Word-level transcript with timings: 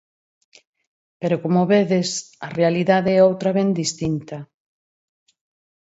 Pero 1.19 1.35
como 1.43 1.61
vedes, 1.73 2.09
a 2.47 2.47
realidade 2.59 3.09
é 3.13 3.21
outra 3.29 3.49
ben 3.57 3.69
distinta. 3.81 4.37